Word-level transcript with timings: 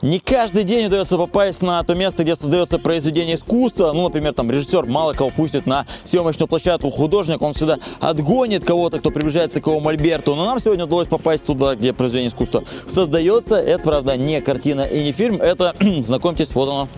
Не 0.00 0.20
каждый 0.20 0.62
день 0.62 0.86
удается 0.86 1.16
попасть 1.16 1.60
на 1.60 1.82
то 1.82 1.96
место, 1.96 2.22
где 2.22 2.36
создается 2.36 2.78
произведение 2.78 3.34
искусства. 3.34 3.92
Ну, 3.92 4.04
например, 4.04 4.32
там 4.32 4.48
режиссер 4.48 4.86
мало 4.86 5.12
кого 5.12 5.30
пустит 5.30 5.66
на 5.66 5.86
съемочную 6.04 6.46
площадку. 6.46 6.90
Художник, 6.90 7.42
он 7.42 7.52
всегда 7.52 7.78
отгонит 7.98 8.64
кого-то, 8.64 9.00
кто 9.00 9.10
приближается 9.10 9.60
к 9.60 9.66
его 9.66 9.80
мольберту. 9.80 10.36
Но 10.36 10.44
нам 10.44 10.60
сегодня 10.60 10.84
удалось 10.84 11.08
попасть 11.08 11.44
туда, 11.44 11.74
где 11.74 11.92
произведение 11.92 12.28
искусства 12.28 12.62
создается. 12.86 13.56
Это, 13.56 13.82
правда, 13.82 14.16
не 14.16 14.40
картина 14.40 14.82
и 14.82 15.02
не 15.02 15.10
фильм. 15.10 15.42
Это, 15.42 15.74
знакомьтесь, 16.04 16.54
вот 16.54 16.68
оно, 16.68 16.88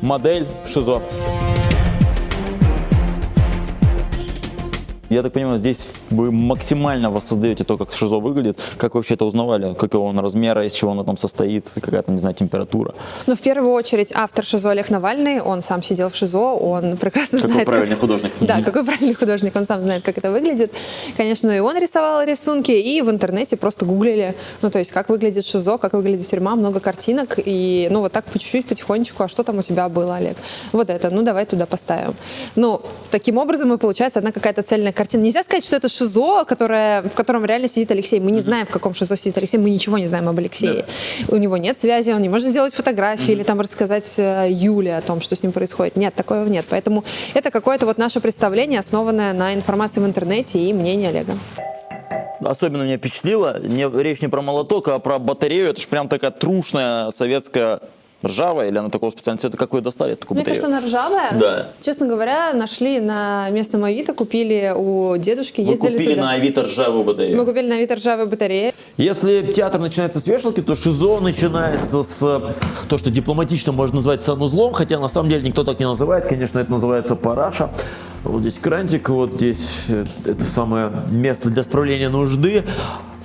модель 0.00 0.46
ШИЗО. 0.66 1.02
Я 5.10 5.22
так 5.22 5.34
понимаю, 5.34 5.58
здесь 5.58 5.78
вы 6.10 6.32
максимально 6.32 7.10
воссоздаете 7.10 7.64
то, 7.64 7.78
как 7.78 7.92
ШИЗО 7.92 8.20
выглядит. 8.20 8.58
Как 8.76 8.94
вы 8.94 8.98
вообще 8.98 9.14
это 9.14 9.24
узнавали? 9.24 9.74
Какого 9.74 10.08
он 10.08 10.18
размера, 10.18 10.66
из 10.66 10.72
чего 10.72 10.92
оно 10.92 11.04
там 11.04 11.16
состоит, 11.16 11.68
какая-то, 11.74 12.12
не 12.12 12.18
знаю, 12.18 12.34
температура? 12.34 12.94
Ну, 13.26 13.34
в 13.34 13.40
первую 13.40 13.72
очередь, 13.72 14.12
автор 14.14 14.44
ШИЗО 14.44 14.70
Олег 14.70 14.90
Навальный, 14.90 15.40
он 15.40 15.62
сам 15.62 15.82
сидел 15.82 16.10
в 16.10 16.16
ШИЗО, 16.16 16.38
он 16.38 16.96
прекрасно 17.00 17.38
какой 17.38 17.52
знает... 17.52 17.66
правильный 17.66 17.96
как... 17.96 18.00
художник. 18.00 18.32
Да, 18.40 18.62
какой 18.62 18.84
правильный 18.84 19.14
художник, 19.14 19.54
он 19.54 19.66
сам 19.66 19.82
знает, 19.82 20.02
как 20.02 20.18
это 20.18 20.32
выглядит. 20.32 20.72
Конечно, 21.16 21.50
и 21.50 21.60
он 21.60 21.76
рисовал 21.78 22.24
рисунки, 22.24 22.72
и 22.72 23.00
в 23.02 23.10
интернете 23.10 23.56
просто 23.56 23.84
гуглили, 23.84 24.34
ну, 24.62 24.70
то 24.70 24.78
есть, 24.78 24.90
как 24.90 25.08
выглядит 25.08 25.46
ШИЗО, 25.46 25.78
как 25.78 25.92
выглядит 25.92 26.26
тюрьма, 26.26 26.56
много 26.56 26.80
картинок, 26.80 27.38
и, 27.44 27.88
ну, 27.90 28.00
вот 28.00 28.12
так 28.12 28.24
по 28.24 28.38
чуть-чуть, 28.38 28.66
потихонечку, 28.66 29.22
а 29.22 29.28
что 29.28 29.42
там 29.42 29.58
у 29.58 29.62
тебя 29.62 29.88
было, 29.88 30.16
Олег? 30.16 30.36
Вот 30.72 30.90
это, 30.90 31.10
ну, 31.10 31.22
давай 31.22 31.46
туда 31.46 31.66
поставим. 31.66 32.14
Ну, 32.56 32.80
таким 33.10 33.38
образом 33.38 33.72
и 33.72 33.76
получается 33.76 34.18
одна 34.18 34.32
какая-то 34.32 34.62
цельная 34.62 34.92
картина. 34.92 35.22
Нельзя 35.22 35.42
сказать, 35.42 35.64
что 35.64 35.76
это 35.76 35.88
ШИЗО, 36.00 36.44
которое, 36.44 37.02
в 37.02 37.14
котором 37.14 37.44
реально 37.44 37.68
сидит 37.68 37.90
Алексей. 37.90 38.20
Мы 38.20 38.30
не 38.30 38.40
знаем, 38.40 38.66
в 38.66 38.70
каком 38.70 38.94
ШИЗО 38.94 39.16
сидит 39.16 39.36
Алексей, 39.36 39.58
мы 39.58 39.70
ничего 39.70 39.98
не 39.98 40.06
знаем 40.06 40.28
об 40.28 40.38
Алексее. 40.38 40.84
У 41.28 41.36
него 41.36 41.56
нет 41.56 41.78
связи, 41.78 42.12
он 42.12 42.22
не 42.22 42.28
может 42.28 42.48
сделать 42.48 42.74
фотографии 42.74 43.32
или 43.32 43.42
там 43.42 43.60
рассказать 43.60 44.18
э, 44.18 44.48
Юле 44.50 44.96
о 44.96 45.02
том, 45.02 45.20
что 45.20 45.36
с 45.36 45.42
ним 45.42 45.52
происходит. 45.52 45.96
Нет, 45.96 46.14
такого 46.14 46.44
нет. 46.46 46.64
Поэтому 46.70 47.04
это 47.34 47.50
какое-то 47.50 47.86
вот 47.86 47.98
наше 47.98 48.20
представление, 48.20 48.80
основанное 48.80 49.32
на 49.32 49.54
информации 49.54 50.00
в 50.00 50.06
интернете 50.06 50.58
и 50.58 50.72
мнении 50.72 51.06
Олега. 51.06 51.36
Особенно 52.40 52.82
меня 52.84 52.96
впечатлило, 52.96 53.60
не, 53.60 53.86
речь 54.02 54.22
не 54.22 54.28
про 54.28 54.40
молоток, 54.40 54.88
а 54.88 54.98
про 54.98 55.18
батарею. 55.18 55.68
Это 55.68 55.80
же 55.80 55.86
прям 55.86 56.08
такая 56.08 56.30
трушная 56.30 57.10
советская 57.10 57.80
ржавая 58.24 58.68
или 58.68 58.78
она 58.78 58.88
такого 58.90 59.10
специального 59.10 59.40
цвета? 59.40 59.56
Как 59.56 59.72
вы 59.72 59.78
ее 59.78 59.82
достали, 59.84 60.14
такую 60.14 60.36
Мне 60.36 60.44
батарею? 60.44 60.62
кажется, 60.62 60.78
она 60.78 60.86
ржавая. 60.86 61.32
Да. 61.38 61.66
Честно 61.80 62.06
говоря, 62.06 62.52
нашли 62.52 63.00
на 63.00 63.48
местном 63.50 63.84
Авито, 63.84 64.12
купили 64.14 64.72
у 64.76 65.16
дедушки, 65.16 65.60
Вы 65.60 65.70
ездили 65.72 65.92
купили 65.96 66.14
туда. 66.14 66.22
на 66.26 66.32
Авито 66.32 66.62
ржавую 66.62 67.04
батарею. 67.04 67.36
Мы 67.36 67.44
купили 67.44 67.68
на 67.68 67.76
Авито 67.76 67.96
ржавую 67.96 68.28
батарею. 68.28 68.72
Если 68.96 69.52
театр 69.52 69.80
начинается 69.80 70.20
с 70.20 70.26
вешалки, 70.26 70.60
то 70.60 70.74
ШИЗО 70.76 71.20
начинается 71.20 72.02
с 72.02 72.18
э, 72.22 72.40
то, 72.88 72.98
что 72.98 73.10
дипломатично 73.10 73.72
можно 73.72 73.96
назвать 73.96 74.22
санузлом, 74.22 74.72
хотя 74.72 74.98
на 74.98 75.08
самом 75.08 75.28
деле 75.30 75.42
никто 75.46 75.64
так 75.64 75.78
не 75.78 75.86
называет. 75.86 76.26
Конечно, 76.26 76.58
это 76.58 76.70
называется 76.70 77.16
параша. 77.16 77.70
Вот 78.24 78.42
здесь 78.42 78.58
крантик, 78.58 79.08
вот 79.08 79.32
здесь 79.32 79.68
э, 79.88 80.04
это 80.26 80.44
самое 80.44 80.92
место 81.10 81.48
для 81.48 81.62
справления 81.62 82.10
нужды. 82.10 82.64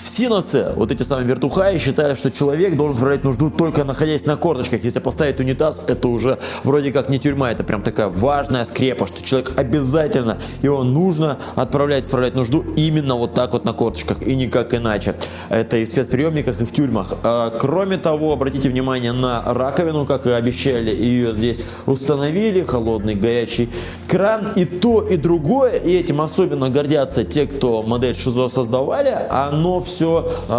В 0.06 0.08
Синовце 0.08 0.72
вот 0.76 0.92
эти 0.92 1.02
самые 1.02 1.28
вертухаи 1.28 1.80
считают, 1.80 2.20
что 2.20 2.30
человек 2.30 2.76
должен 2.76 2.96
справлять 2.96 3.24
нужду 3.24 3.50
только 3.50 3.84
находясь 3.84 4.24
на 4.24 4.38
корточках. 4.38 4.84
Если 4.84 5.00
поставить 5.00 5.40
унитаз, 5.40 5.84
это 5.88 6.10
уже 6.10 6.38
вроде 6.64 6.92
как 6.92 7.10
не 7.10 7.18
тюрьма, 7.18 7.52
это 7.52 7.64
прям 7.64 7.82
такая 7.82 8.10
важная 8.10 8.66
скрепа, 8.66 9.08
что 9.08 9.26
человек 9.26 9.54
обязательно, 9.56 10.38
его 10.62 10.84
нужно 10.84 11.40
отправлять 11.56 12.06
справлять 12.06 12.36
нужду 12.36 12.64
именно 12.76 13.16
вот 13.16 13.34
так 13.34 13.54
вот 13.54 13.66
на 13.66 13.74
корточках 13.74 14.22
и 14.22 14.36
никак 14.36 14.76
иначе. 14.76 15.16
Это 15.50 15.78
и 15.78 15.86
в 15.86 15.90
спецприемниках, 15.90 16.62
и 16.62 16.66
в 16.66 16.72
тюрьмах. 16.72 17.16
А, 17.24 17.50
Кроме 17.50 17.98
того, 17.98 18.32
обратите 18.32 18.70
внимание 18.70 19.12
на 19.12 19.42
раковину, 19.44 20.06
как 20.06 20.28
и 20.28 20.30
обещали, 20.30 20.92
ее 20.92 21.34
здесь 21.34 21.58
установили, 21.88 22.62
холодный, 22.62 23.16
горячий 23.16 23.72
кран. 24.08 24.50
И 24.56 24.66
то, 24.66 25.02
и 25.02 25.18
другое, 25.18 25.78
и 25.78 25.96
этим 25.96 26.22
особенно 26.22 26.70
гордятся 26.70 27.24
те, 27.24 27.48
кто 27.48 27.82
модель 27.82 28.14
ШИЗО 28.14 28.50
создавали, 28.50 29.12
оно 29.32 29.82
все 29.82 29.95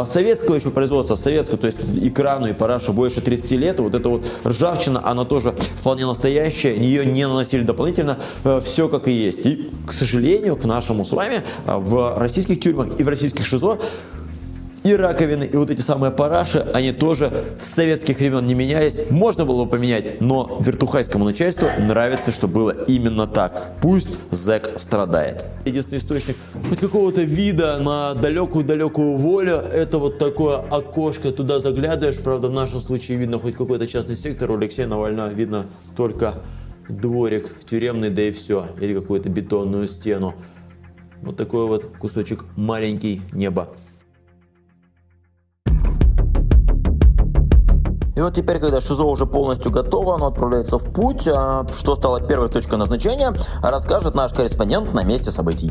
советского 0.07 0.57
еще 0.57 0.71
производства, 0.71 1.17
советского, 1.17 1.59
то 1.59 1.67
есть 1.67 1.79
и 2.01 2.11
крану, 2.11 2.49
и 2.49 2.53
парашу 2.53 2.93
больше 2.93 3.21
30 3.21 3.51
лет, 3.53 3.81
вот 3.81 3.95
эта 3.95 4.09
вот 4.09 4.27
ржавчина, 4.45 5.03
она 5.05 5.25
тоже 5.25 5.55
вполне 5.81 6.07
настоящая, 6.07 6.77
ее 6.77 7.05
не 7.05 7.27
наносили 7.27 7.63
дополнительно, 7.63 8.19
все 8.65 8.89
как 8.89 9.09
и 9.09 9.13
есть. 9.13 9.47
И, 9.47 9.71
к 9.87 9.93
сожалению, 9.93 10.57
к 10.57 10.65
нашему 10.65 11.05
с 11.05 11.13
вами, 11.13 11.43
э, 11.67 11.77
в 11.77 12.19
российских 12.19 12.61
тюрьмах 12.61 12.89
и 12.99 13.03
в 13.03 13.09
российских 13.09 13.45
ШИЗО 13.45 13.79
и 14.87 14.95
раковины, 14.95 15.45
и 15.45 15.57
вот 15.57 15.69
эти 15.69 15.81
самые 15.81 16.13
параши, 16.13 16.61
они 16.73 16.93
тоже 16.93 17.33
с 17.59 17.67
советских 17.67 18.21
времен 18.21 18.47
не 18.47 18.55
менялись. 18.55 19.11
Можно 19.11 19.45
было 19.45 19.65
бы 19.65 19.71
поменять, 19.71 20.21
но 20.21 20.59
вертухайскому 20.61 21.25
начальству 21.25 21.69
нравится, 21.77 22.31
что 22.31 22.47
было 22.47 22.71
именно 22.87 23.27
так. 23.27 23.73
Пусть 23.81 24.17
зэк 24.31 24.71
страдает. 24.77 25.45
Единственный 25.65 25.99
источник 25.99 26.37
хоть 26.69 26.79
какого-то 26.79 27.23
вида 27.23 27.79
на 27.79 28.15
далекую-далекую 28.15 29.17
волю, 29.17 29.57
это 29.57 29.99
вот 29.99 30.19
такое 30.19 30.59
окошко, 30.59 31.33
туда 31.33 31.59
заглядываешь, 31.59 32.19
правда 32.19 32.47
в 32.47 32.53
нашем 32.53 32.79
случае 32.79 33.19
видно 33.19 33.41
хоть 33.41 33.57
какой-то 33.57 33.89
частный 33.89 34.17
сектор, 34.17 34.53
у 34.53 34.57
Алексея 34.57 34.87
Навального 34.87 35.29
видно 35.31 35.67
только 35.97 36.35
дворик 36.89 37.57
тюремный, 37.69 38.11
да 38.11 38.23
и 38.23 38.31
все, 38.31 38.69
или 38.81 38.95
какую-то 38.95 39.31
бетонную 39.31 39.89
стену. 39.89 40.35
Вот 41.23 41.37
такой 41.37 41.67
вот 41.67 41.87
кусочек 41.99 42.45
маленький 42.55 43.23
неба. 43.33 43.69
И 48.17 48.21
вот 48.21 48.35
теперь, 48.35 48.59
когда 48.59 48.81
ШИЗО 48.81 49.05
уже 49.05 49.27
полностью 49.27 49.71
готово, 49.71 50.15
оно 50.15 50.29
отправляется 50.29 50.79
в 50.79 50.91
путь. 50.91 51.29
А 51.29 51.67
Что 51.79 51.97
стало 51.97 52.23
первой 52.23 52.49
точкой 52.49 52.79
назначения, 52.79 53.35
расскажет 53.63 54.15
наш 54.15 54.33
корреспондент 54.33 54.95
на 54.95 55.05
месте 55.05 55.31
событий. 55.31 55.71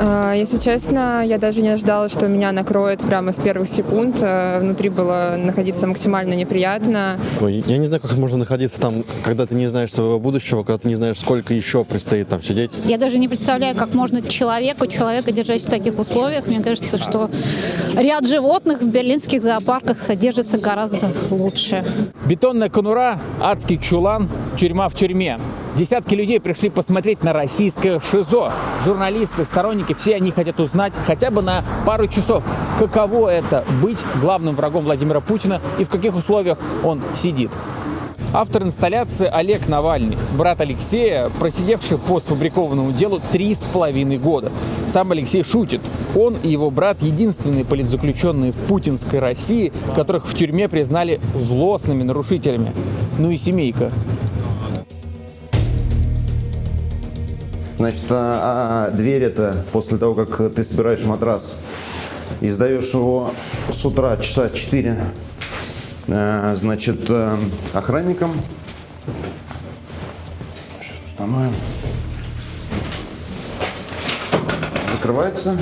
Если 0.00 0.58
честно, 0.58 1.22
я 1.26 1.36
даже 1.38 1.60
не 1.60 1.68
ожидала, 1.68 2.08
что 2.08 2.26
меня 2.26 2.52
накроет 2.52 3.00
прямо 3.00 3.32
с 3.32 3.36
первых 3.36 3.68
секунд. 3.68 4.16
Э, 4.22 4.58
Внутри 4.60 4.88
было 4.88 5.34
находиться 5.36 5.86
максимально 5.86 6.32
неприятно. 6.34 7.18
Ой, 7.40 7.62
Я 7.66 7.76
не 7.76 7.86
знаю, 7.86 8.00
как 8.00 8.14
можно 8.16 8.38
находиться 8.38 8.80
там, 8.80 9.04
когда 9.22 9.44
ты 9.44 9.54
не 9.54 9.68
знаешь 9.68 9.92
своего 9.92 10.18
будущего, 10.18 10.62
когда 10.62 10.78
ты 10.78 10.88
не 10.88 10.94
знаешь, 10.94 11.18
сколько 11.18 11.52
еще 11.52 11.84
предстоит 11.84 12.28
там 12.28 12.42
сидеть. 12.42 12.70
Я 12.86 12.96
даже 12.96 13.18
не 13.18 13.28
представляю, 13.28 13.76
как 13.76 13.92
можно 13.92 14.22
человеку, 14.22 14.86
человека 14.86 15.32
держать 15.32 15.62
в 15.62 15.68
таких 15.68 15.98
условиях. 15.98 16.46
Мне 16.46 16.60
кажется, 16.60 16.96
что 16.96 17.30
ряд 17.94 18.26
животных 18.26 18.80
в 18.80 18.88
берлинских 18.88 19.42
зоопарках 19.42 20.00
содержится 20.00 20.58
гораздо 20.58 21.10
лучше. 21.30 21.84
Бетонная 22.24 22.70
конура, 22.70 23.18
адский 23.40 23.78
чулан, 23.78 24.30
тюрьма 24.58 24.88
в 24.88 24.94
тюрьме. 24.94 25.38
Десятки 25.76 26.14
людей 26.14 26.40
пришли 26.40 26.68
посмотреть 26.68 27.22
на 27.22 27.32
российское 27.32 28.00
ШИЗО. 28.00 28.52
Журналисты, 28.84 29.44
сторонники, 29.44 29.94
все 29.94 30.16
они 30.16 30.32
хотят 30.32 30.58
узнать 30.58 30.92
хотя 31.06 31.30
бы 31.30 31.42
на 31.42 31.62
пару 31.86 32.06
часов, 32.08 32.42
каково 32.78 33.28
это 33.28 33.64
быть 33.80 34.04
главным 34.20 34.56
врагом 34.56 34.84
Владимира 34.84 35.20
Путина 35.20 35.60
и 35.78 35.84
в 35.84 35.88
каких 35.88 36.16
условиях 36.16 36.58
он 36.82 37.00
сидит. 37.14 37.50
Автор 38.32 38.62
инсталляции 38.62 39.26
Олег 39.26 39.66
Навальный, 39.68 40.16
брат 40.38 40.60
Алексея, 40.60 41.30
просидевший 41.40 41.98
по 41.98 42.20
сфабрикованному 42.20 42.92
делу 42.92 43.20
три 43.32 43.52
с 43.54 43.58
половиной 43.58 44.18
года. 44.18 44.52
Сам 44.88 45.10
Алексей 45.10 45.42
шутит. 45.42 45.80
Он 46.14 46.36
и 46.42 46.48
его 46.48 46.70
брат 46.70 46.98
единственные 47.00 47.64
политзаключенные 47.64 48.52
в 48.52 48.56
путинской 48.66 49.18
России, 49.18 49.72
которых 49.96 50.26
в 50.26 50.36
тюрьме 50.36 50.68
признали 50.68 51.20
злостными 51.34 52.04
нарушителями. 52.04 52.72
Ну 53.18 53.30
и 53.30 53.36
семейка. 53.36 53.90
Значит, 57.80 58.04
а, 58.10 58.88
а, 58.88 58.94
дверь 58.94 59.22
это 59.22 59.64
после 59.72 59.96
того, 59.96 60.14
как 60.14 60.52
ты 60.54 60.62
собираешь 60.62 61.02
матрас 61.02 61.56
и 62.42 62.50
сдаешь 62.50 62.92
его 62.92 63.32
с 63.70 63.82
утра 63.86 64.18
часа 64.18 64.50
4, 64.50 65.02
э, 66.08 66.56
значит, 66.58 67.08
э, 67.08 67.38
охранникам. 67.72 68.32
Сейчас 70.78 71.10
установим. 71.10 71.54
Закрывается. 74.92 75.56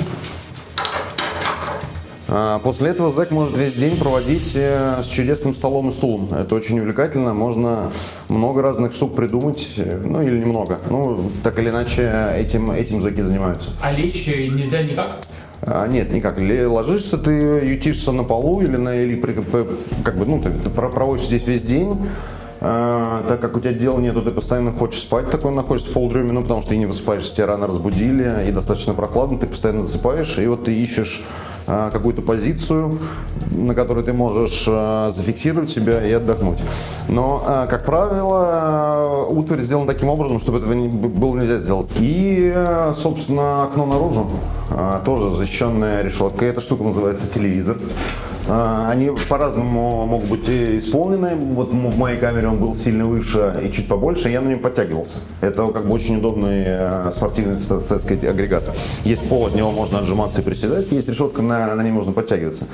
А, 2.31 2.59
После 2.59 2.89
этого 2.89 3.09
зэк 3.09 3.31
может 3.31 3.57
весь 3.57 3.73
день 3.73 3.97
проводить 3.97 4.51
э, 4.55 5.01
с 5.01 5.07
чудесным 5.07 5.53
столом 5.53 5.87
и 5.89 5.91
стулом. 5.91 6.31
Это 6.33 6.53
очень 6.55 6.79
увлекательно. 6.79 7.33
Можно 7.33 7.91
много 8.27 8.61
разных 8.61 8.93
штук 8.93 9.15
придумать, 9.15 9.73
э, 9.77 9.99
ну 10.03 10.21
или 10.21 10.37
немного. 10.39 10.77
Ну, 10.89 11.31
так 11.43 11.57
или 11.59 11.69
иначе, 11.69 12.31
этим, 12.35 12.69
этим 12.71 13.01
зэки 13.01 13.21
занимаются. 13.21 13.71
А 13.83 13.91
лечь 13.91 14.27
нельзя 14.27 14.83
никак? 14.83 15.21
А, 15.61 15.87
нет, 15.87 16.11
никак. 16.13 16.39
Или 16.39 16.63
ложишься, 16.65 17.17
ты 17.17 17.31
ютишься 17.31 18.11
на 18.11 18.23
полу 18.23 18.61
или 18.61 18.77
на 18.77 18.95
или 18.95 19.19
как 20.03 20.17
бы, 20.17 20.25
ну, 20.25 20.41
ты, 20.41 20.51
ты 20.51 20.69
про- 20.69 20.89
проводишь 20.89 21.25
здесь 21.25 21.47
весь 21.47 21.63
день. 21.63 21.97
э, 22.61 23.23
так 23.27 23.39
как 23.41 23.57
у 23.57 23.59
тебя 23.59 23.73
дела 23.73 23.99
нету, 23.99 24.21
ты 24.21 24.29
постоянно 24.31 24.71
хочешь 24.71 25.01
спать, 25.01 25.31
такой 25.31 25.51
находишься 25.51 25.89
в 25.89 25.93
полудреме, 25.93 26.31
ну, 26.33 26.43
потому 26.43 26.61
что 26.61 26.71
ты 26.71 26.77
не 26.77 26.85
высыпаешься, 26.85 27.33
тебя 27.35 27.47
рано 27.47 27.67
разбудили, 27.67 28.47
и 28.47 28.51
достаточно 28.51 28.93
прохладно, 28.93 29.39
ты 29.39 29.47
постоянно 29.47 29.83
засыпаешь, 29.83 30.37
и 30.37 30.45
вот 30.45 30.65
ты 30.65 30.73
ищешь 30.73 31.23
э, 31.23 31.48
какую-то 31.91 32.21
позицию, 32.21 32.99
на 33.51 33.75
которой 33.75 34.03
ты 34.03 34.13
можешь 34.13 34.65
э, 34.67 35.11
зафиксировать 35.13 35.69
себя 35.69 36.05
и 36.05 36.11
отдохнуть. 36.11 36.59
Но, 37.07 37.43
э, 37.47 37.67
как 37.69 37.85
правило, 37.85 39.27
э, 39.29 39.33
утварь 39.33 39.61
сделан 39.61 39.87
таким 39.87 40.09
образом, 40.09 40.39
чтобы 40.39 40.59
этого 40.59 40.73
не, 40.73 40.87
было 40.87 41.35
нельзя 41.35 41.59
сделать. 41.59 41.89
И, 41.99 42.51
э, 42.53 42.93
собственно, 42.97 43.65
окно 43.65 43.85
наружу 43.85 44.27
э, 44.71 44.99
тоже 45.05 45.31
защищенная 45.31 46.03
решеткой. 46.03 46.49
Эта 46.49 46.61
штука 46.61 46.83
называется 46.83 47.27
телевизор. 47.31 47.77
Э, 48.49 48.87
Они 48.89 49.11
по-разному 49.29 50.05
могут 50.07 50.29
быть 50.29 50.49
исполнены. 50.49 51.35
Вот 51.35 51.69
в 51.69 51.97
моей 51.97 52.17
камере 52.17 52.47
он 52.47 52.57
был 52.57 52.75
сильно 52.75 53.05
выше 53.05 53.61
и 53.63 53.71
чуть 53.71 53.87
побольше, 53.87 54.29
я 54.29 54.41
на 54.41 54.49
нем 54.49 54.59
подтягивался. 54.59 55.17
Это 55.41 55.67
как 55.67 55.87
бы 55.87 55.93
очень 55.93 56.17
удобный 56.17 56.63
э, 56.65 57.11
спортивный, 57.15 57.59
так 57.61 57.81
сказать, 57.83 58.23
агрегат. 58.23 58.63
Есть 59.03 59.29
пол, 59.29 59.45
от 59.45 59.55
него 59.55 59.71
можно 59.71 59.99
отжиматься 59.99 60.41
и 60.41 60.43
приседать, 60.43 60.91
есть 60.91 61.07
решетка, 61.07 61.41
на, 61.41 61.75
на 61.75 61.83
ней 61.83 61.91
можно 61.91 62.11
подтягиваться. 62.11 62.65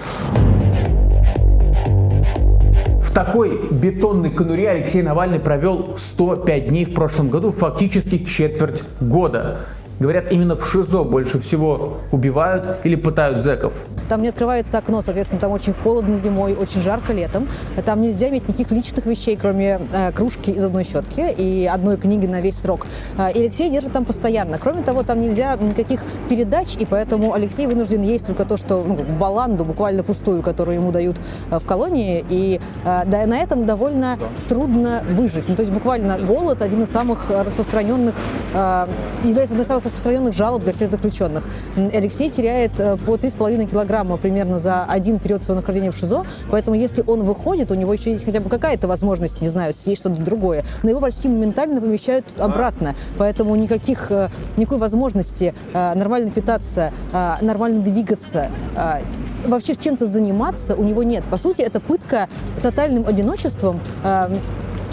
В 3.01 3.13
такой 3.13 3.61
бетонной 3.71 4.29
конуре 4.29 4.69
Алексей 4.69 5.01
Навальный 5.01 5.39
провел 5.39 5.95
105 5.97 6.67
дней 6.67 6.85
в 6.85 6.93
прошлом 6.93 7.29
году, 7.29 7.51
фактически 7.51 8.23
четверть 8.23 8.83
года. 8.99 9.59
Говорят, 9.99 10.29
именно 10.29 10.57
в 10.57 10.67
ШИЗО 10.67 11.03
больше 11.03 11.39
всего 11.39 11.99
убивают 12.11 12.79
или 12.83 12.95
пытают 12.95 13.41
зэков. 13.41 13.71
Там 14.09 14.21
не 14.21 14.27
открывается 14.27 14.77
окно, 14.77 15.01
соответственно, 15.01 15.39
там 15.39 15.51
очень 15.51 15.73
холодно 15.73 16.17
зимой, 16.17 16.53
очень 16.53 16.81
жарко 16.81 17.13
летом. 17.13 17.47
Там 17.85 18.01
нельзя 18.01 18.27
иметь 18.27 18.47
никаких 18.47 18.71
личных 18.71 19.05
вещей, 19.05 19.37
кроме 19.39 19.79
э, 19.93 20.11
кружки 20.11 20.51
и 20.51 20.59
зубной 20.59 20.83
щетки 20.83 21.33
и 21.37 21.65
одной 21.65 21.95
книги 21.95 22.25
на 22.25 22.41
весь 22.41 22.57
срок. 22.57 22.85
Э, 23.17 23.31
и 23.31 23.39
Алексей 23.39 23.69
держит 23.69 23.93
там 23.93 24.03
постоянно. 24.03 24.57
Кроме 24.57 24.83
того, 24.83 25.03
там 25.03 25.21
нельзя 25.21 25.55
никаких 25.55 26.01
передач, 26.29 26.75
и 26.77 26.85
поэтому 26.85 27.33
Алексей 27.33 27.65
вынужден 27.65 28.01
есть 28.01 28.27
только 28.27 28.43
то, 28.43 28.57
что 28.57 28.83
ну, 28.85 28.95
баланду, 29.17 29.63
буквально 29.63 30.03
пустую, 30.03 30.43
которую 30.43 30.75
ему 30.75 30.91
дают 30.91 31.17
э, 31.49 31.59
в 31.59 31.65
колонии. 31.65 32.25
И 32.29 32.59
э, 32.83 33.03
да, 33.05 33.25
на 33.25 33.37
этом 33.37 33.65
довольно 33.65 34.19
трудно 34.49 35.03
выжить. 35.09 35.47
Ну, 35.47 35.55
то 35.55 35.61
есть 35.61 35.71
буквально 35.71 36.19
голод 36.19 36.61
один 36.61 36.83
из 36.83 36.89
самых 36.89 37.29
распространенных, 37.29 38.13
э, 38.53 38.87
является 39.23 39.53
одной 39.53 39.63
из 39.63 39.67
самых 39.67 39.84
распространенных 39.85 40.33
жалоб 40.33 40.63
для 40.63 40.73
всех 40.73 40.89
заключенных. 40.89 41.47
Алексей 41.75 42.29
теряет 42.29 42.79
э, 42.79 42.97
по 42.97 43.15
3,5 43.15 43.69
килограмма 43.69 44.17
примерно 44.17 44.59
за 44.59 44.83
один 44.83 45.19
период 45.19 45.43
своего 45.43 45.61
нахождения 45.61 45.91
в 45.91 45.97
ШИЗО, 45.97 46.25
поэтому 46.51 46.75
если 46.75 47.03
он 47.05 47.23
выходит, 47.23 47.71
у 47.71 47.75
него 47.75 47.93
еще 47.93 48.11
есть 48.11 48.25
хотя 48.25 48.39
бы 48.39 48.49
какая-то 48.49 48.87
возможность, 48.87 49.41
не 49.41 49.49
знаю, 49.49 49.73
съесть 49.73 50.01
что-то 50.01 50.21
другое, 50.21 50.63
но 50.83 50.89
его 50.89 50.99
почти 50.99 51.27
моментально 51.27 51.81
помещают 51.81 52.25
обратно, 52.39 52.95
поэтому 53.17 53.55
никаких, 53.55 54.11
э, 54.11 54.29
никакой 54.57 54.79
возможности 54.79 55.53
э, 55.73 55.93
нормально 55.95 56.31
питаться, 56.31 56.91
нормально 57.41 57.81
двигаться, 57.81 58.49
вообще 59.45 59.75
чем-то 59.75 60.05
заниматься 60.07 60.75
у 60.75 60.83
него 60.83 61.03
нет. 61.03 61.23
По 61.29 61.37
сути, 61.37 61.61
это 61.61 61.79
пытка 61.79 62.27
тотальным 62.61 63.07
одиночеством, 63.07 63.79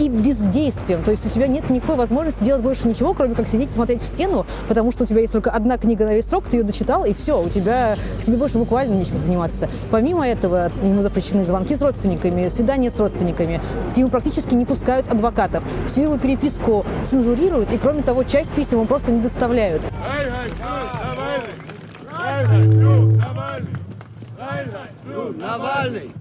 и 0.05 0.09
бездействием. 0.09 1.03
То 1.03 1.11
есть 1.11 1.25
у 1.25 1.29
тебя 1.29 1.47
нет 1.47 1.69
никакой 1.69 1.95
возможности 1.95 2.43
делать 2.43 2.61
больше 2.61 2.87
ничего, 2.87 3.13
кроме 3.13 3.35
как 3.35 3.47
сидеть 3.47 3.69
и 3.69 3.73
смотреть 3.73 4.01
в 4.01 4.05
стену, 4.05 4.45
потому 4.67 4.91
что 4.91 5.03
у 5.03 5.07
тебя 5.07 5.21
есть 5.21 5.33
только 5.33 5.51
одна 5.51 5.77
книга 5.77 6.05
на 6.05 6.13
весь 6.13 6.25
срок, 6.25 6.45
ты 6.49 6.57
ее 6.57 6.63
дочитал, 6.63 7.05
и 7.05 7.13
все, 7.13 7.41
у 7.41 7.49
тебя, 7.49 7.97
тебе 8.21 8.37
больше 8.37 8.57
буквально 8.57 8.93
нечем 8.93 9.17
заниматься. 9.17 9.69
Помимо 9.91 10.27
этого, 10.27 10.71
ему 10.81 11.01
запрещены 11.01 11.45
звонки 11.45 11.75
с 11.75 11.81
родственниками, 11.81 12.47
свидания 12.47 12.89
с 12.89 12.99
родственниками, 12.99 13.61
к 13.93 13.97
нему 13.97 14.09
практически 14.09 14.53
не 14.55 14.65
пускают 14.65 15.07
адвокатов. 15.07 15.63
Всю 15.87 16.01
его 16.01 16.17
переписку 16.17 16.85
цензурируют, 17.03 17.71
и 17.71 17.77
кроме 17.77 18.03
того, 18.03 18.23
часть 18.23 18.51
писем 18.51 18.79
ему 18.79 18.85
просто 18.85 19.11
не 19.11 19.21
доставляют. 19.21 19.81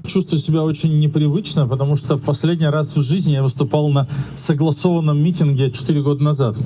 Чувствую 0.07 0.41
себя 0.41 0.63
очень 0.63 0.99
непривычно, 0.99 1.67
потому 1.69 1.97
что 1.97 2.17
в 2.17 2.23
последний 2.23 2.67
раз 2.67 2.97
в 2.97 3.03
жизни 3.03 3.33
я 3.33 3.43
выступал 3.43 3.89
на 3.89 4.09
согласованном 4.35 5.19
митинге 5.19 5.71
4 5.71 6.03
года 6.03 6.23
назад. 6.23 6.59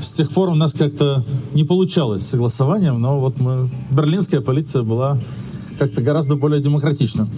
С 0.00 0.12
тех 0.12 0.30
пор 0.30 0.48
у 0.50 0.54
нас 0.54 0.72
как-то 0.72 1.24
не 1.52 1.64
получалось 1.64 2.22
с 2.22 2.28
согласованием, 2.28 3.00
но 3.00 3.18
вот 3.18 3.40
мы, 3.40 3.68
берлинская 3.90 4.40
полиция 4.40 4.82
была 4.82 5.18
как-то 5.78 6.02
гораздо 6.02 6.36
более 6.36 6.60
демократична. 6.60 7.28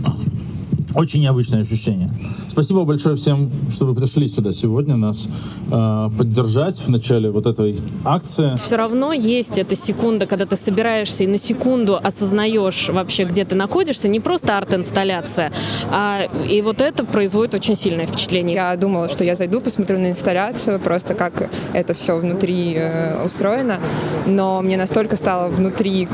Очень 0.94 1.20
необычное 1.20 1.62
ощущение. 1.62 2.10
Спасибо 2.50 2.82
большое 2.82 3.14
всем, 3.14 3.48
что 3.70 3.86
вы 3.86 3.94
пришли 3.94 4.28
сюда 4.28 4.52
сегодня 4.52 4.96
нас 4.96 5.28
э, 5.70 6.10
поддержать 6.18 6.76
в 6.80 6.88
начале 6.88 7.30
вот 7.30 7.46
этой 7.46 7.76
акции. 8.04 8.56
Все 8.60 8.74
равно 8.74 9.12
есть 9.12 9.56
эта 9.56 9.76
секунда, 9.76 10.26
когда 10.26 10.46
ты 10.46 10.56
собираешься 10.56 11.22
и 11.22 11.28
на 11.28 11.38
секунду 11.38 11.96
осознаешь 12.02 12.88
вообще, 12.88 13.22
где 13.22 13.44
ты 13.44 13.54
находишься, 13.54 14.08
не 14.08 14.18
просто 14.18 14.58
арт-инсталляция, 14.58 15.52
а 15.92 16.28
и 16.48 16.60
вот 16.60 16.80
это 16.80 17.04
производит 17.04 17.54
очень 17.54 17.76
сильное 17.76 18.06
впечатление. 18.06 18.56
Я 18.56 18.76
думала, 18.76 19.08
что 19.08 19.22
я 19.22 19.36
зайду, 19.36 19.60
посмотрю 19.60 20.00
на 20.00 20.10
инсталляцию, 20.10 20.80
просто 20.80 21.14
как 21.14 21.48
это 21.72 21.94
все 21.94 22.16
внутри 22.16 22.74
э, 22.76 23.24
устроено, 23.24 23.78
но 24.26 24.60
мне 24.60 24.76
настолько 24.76 25.14
стало 25.14 25.50
внутри 25.50 26.08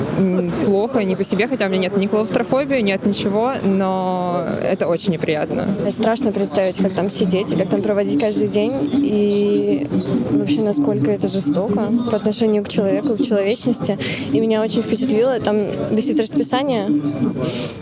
плохо, 0.66 1.02
не 1.02 1.16
по 1.16 1.24
себе, 1.24 1.48
хотя 1.48 1.64
у 1.64 1.68
меня 1.70 1.84
нет 1.84 1.96
ни 1.96 2.06
клаустрофобии, 2.06 2.82
нет 2.82 3.06
ничего, 3.06 3.52
но 3.64 4.44
это 4.62 4.86
очень 4.86 5.14
неприятно. 5.14 5.66
Страшно 5.90 6.25
представить, 6.32 6.78
как 6.78 6.92
там 6.92 7.10
сидеть 7.10 7.52
и 7.52 7.56
как 7.56 7.68
там 7.68 7.82
проводить 7.82 8.18
каждый 8.18 8.48
день. 8.48 8.72
И 8.94 9.86
вообще, 10.30 10.62
насколько 10.62 11.10
это 11.10 11.28
жестоко 11.28 11.92
по 12.10 12.16
отношению 12.16 12.64
к 12.64 12.68
человеку, 12.68 13.16
к 13.16 13.22
человечности. 13.22 13.98
И 14.32 14.40
меня 14.40 14.62
очень 14.62 14.82
впечатлило, 14.82 15.38
там 15.40 15.66
висит 15.90 16.20
расписание. 16.20 16.88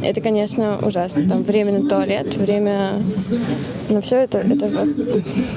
Это, 0.02 0.20
конечно, 0.20 0.78
ужасно. 0.82 1.28
Там 1.28 1.42
время 1.42 1.78
на 1.80 1.88
туалет, 1.88 2.36
время... 2.36 3.02
Но 3.90 4.00
все 4.00 4.18
это, 4.20 4.38
это 4.38 4.70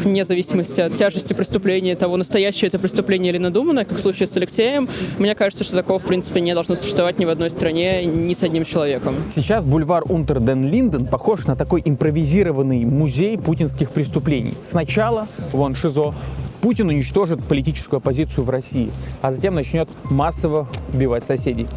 вне 0.04 0.26
зависимости 0.26 0.82
от 0.82 0.96
тяжести 0.96 1.34
преступления, 1.34 1.96
того, 1.96 2.18
настоящее 2.18 2.68
это 2.68 2.78
преступление 2.78 3.32
или 3.32 3.38
надуманное, 3.38 3.86
как 3.86 3.98
в 3.98 4.02
случае 4.02 4.28
с 4.28 4.36
Алексеем, 4.36 4.90
мне 5.18 5.34
кажется, 5.34 5.64
что 5.64 5.76
такого, 5.76 6.00
в 6.00 6.04
принципе, 6.04 6.42
не 6.42 6.54
должно 6.54 6.76
существовать 6.76 7.20
ни 7.20 7.26
в 7.26 7.30
одной 7.30 7.50
стране, 7.50 8.04
ни 8.06 8.34
с 8.34 8.44
одним 8.44 8.66
человеком. 8.66 9.16
Сейчас 9.34 9.64
бульвар 9.64 10.04
Унтер-ден-Линден 10.10 11.06
похож 11.06 11.46
на 11.46 11.56
такой 11.56 11.82
импровизированный 11.86 12.77
музей 12.86 13.38
путинских 13.38 13.92
преступлений. 13.92 14.54
Сначала, 14.64 15.28
вон 15.52 15.76
ШИЗО, 15.76 16.14
Путин 16.62 16.90
уничтожит 16.90 17.44
политическую 17.44 17.98
оппозицию 18.00 18.44
в 18.44 18.50
России, 18.50 18.92
а 19.22 19.32
затем 19.32 19.56
начнет 19.56 19.90
массово 20.04 20.68
убивать 20.94 21.26
соседей. 21.26 21.68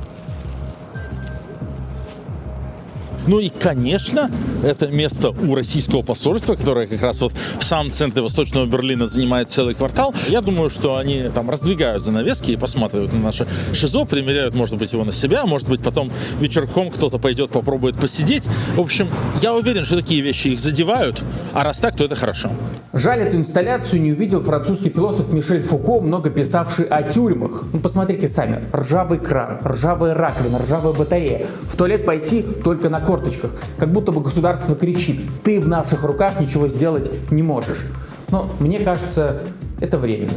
Ну 3.26 3.38
и, 3.40 3.48
конечно, 3.48 4.30
это 4.64 4.88
место 4.88 5.30
у 5.30 5.54
российского 5.54 6.02
посольства, 6.02 6.54
которое 6.54 6.86
как 6.86 7.02
раз 7.02 7.20
вот 7.20 7.32
в 7.58 7.64
самом 7.64 7.90
центре 7.90 8.22
Восточного 8.22 8.66
Берлина 8.66 9.06
занимает 9.06 9.50
целый 9.50 9.74
квартал. 9.74 10.14
Я 10.28 10.40
думаю, 10.40 10.70
что 10.70 10.96
они 10.96 11.24
там 11.34 11.50
раздвигают 11.50 12.04
занавески 12.04 12.52
и 12.52 12.56
посматривают 12.56 13.12
на 13.12 13.20
наше 13.20 13.46
ШИЗО, 13.72 14.04
примеряют, 14.04 14.54
может 14.54 14.76
быть, 14.76 14.92
его 14.92 15.04
на 15.04 15.12
себя, 15.12 15.44
может 15.46 15.68
быть, 15.68 15.82
потом 15.82 16.10
вечерком 16.40 16.90
кто-то 16.90 17.18
пойдет, 17.18 17.50
попробует 17.50 17.96
посидеть. 17.98 18.48
В 18.74 18.80
общем, 18.80 19.08
я 19.42 19.54
уверен, 19.54 19.84
что 19.84 19.96
такие 19.96 20.20
вещи 20.22 20.48
их 20.48 20.60
задевают, 20.60 21.22
а 21.52 21.64
раз 21.64 21.78
так, 21.78 21.96
то 21.96 22.04
это 22.04 22.14
хорошо. 22.14 22.50
Жаль, 22.92 23.20
эту 23.20 23.36
инсталляцию 23.36 24.02
не 24.02 24.12
увидел 24.12 24.42
французский 24.42 24.90
философ 24.90 25.32
Мишель 25.32 25.62
Фуко, 25.62 26.00
много 26.00 26.30
писавший 26.30 26.86
о 26.86 27.02
тюрьмах. 27.02 27.64
Ну, 27.72 27.80
посмотрите 27.80 28.28
сами. 28.28 28.62
Ржавый 28.74 29.18
кран, 29.18 29.58
ржавая 29.64 30.14
раковина, 30.14 30.58
ржавая 30.58 30.92
батарея. 30.92 31.46
В 31.68 31.76
туалет 31.76 32.04
пойти 32.04 32.42
только 32.42 32.88
на 32.88 33.00
корточках. 33.10 33.50
Как 33.76 33.92
будто 33.92 34.12
бы 34.12 34.20
государство 34.20 34.76
кричит, 34.76 35.20
ты 35.42 35.60
в 35.60 35.66
наших 35.66 36.04
руках 36.04 36.38
ничего 36.40 36.68
сделать 36.68 37.10
не 37.32 37.42
можешь. 37.42 37.78
Но 38.30 38.48
мне 38.60 38.78
кажется, 38.78 39.42
это 39.80 39.98
временно. 39.98 40.32